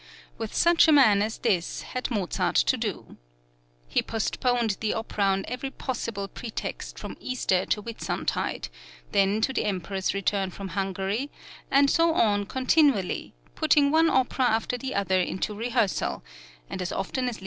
With 0.39 0.55
such 0.55 0.87
a 0.87 0.91
man 0.91 1.21
as 1.21 1.37
this 1.37 1.83
had 1.83 2.09
Mozart 2.09 2.55
to 2.55 2.75
do. 2.75 3.17
He 3.87 4.01
postponed 4.01 4.77
the 4.79 4.95
opera 4.95 5.25
on 5.25 5.45
every 5.47 5.69
possible 5.69 6.27
pretext 6.27 6.97
from 6.97 7.17
Easter 7.19 7.67
to 7.67 7.83
Whitsuntide, 7.83 8.69
then 9.11 9.41
to 9.41 9.53
the 9.53 9.65
Emperor's 9.65 10.15
return 10.15 10.49
from 10.49 10.69
Hungary, 10.69 11.29
and 11.69 11.87
so 11.87 12.15
on 12.15 12.47
continually, 12.47 13.35
putting 13.53 13.91
one 13.91 14.09
opera 14.09 14.45
after 14.45 14.75
the 14.75 14.95
other 14.95 15.19
into 15.21 15.53
rehearsal, 15.53 16.23
and 16.67 16.81
as 16.81 16.91
often 16.91 17.29
as 17.29 17.37
L. 17.37 17.39